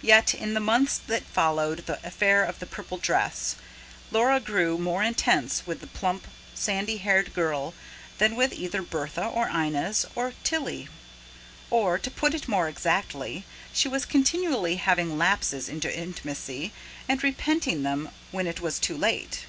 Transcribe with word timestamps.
Yet, 0.00 0.34
in 0.34 0.54
the 0.54 0.58
months 0.58 0.98
that 1.06 1.22
followed 1.22 1.86
the 1.86 2.04
affair 2.04 2.42
of 2.42 2.58
the 2.58 2.66
purple 2.66 2.98
dress, 2.98 3.54
Laura 4.10 4.40
grew 4.40 4.76
more 4.76 5.04
intimate 5.04 5.62
with 5.66 5.80
the 5.80 5.86
plump, 5.86 6.26
sandy 6.52 6.96
haired 6.96 7.32
girl 7.32 7.72
than 8.18 8.34
with 8.34 8.52
either 8.52 8.82
Bertha, 8.82 9.24
or 9.24 9.48
Inez, 9.48 10.04
or 10.16 10.32
Tilly. 10.42 10.88
Or, 11.70 11.96
to 11.96 12.10
put 12.10 12.34
it 12.34 12.48
more 12.48 12.68
exactly, 12.68 13.44
she 13.72 13.86
was 13.86 14.04
continually 14.04 14.78
having 14.78 15.16
lapses 15.16 15.68
into 15.68 15.96
intimacy, 15.96 16.72
and 17.08 17.22
repenting 17.22 17.84
them 17.84 18.10
when 18.32 18.48
it 18.48 18.60
was 18.60 18.80
too 18.80 18.96
late. 18.96 19.46